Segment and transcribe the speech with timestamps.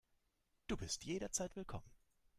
[0.65, 1.91] Du bist jederzeit willkommen.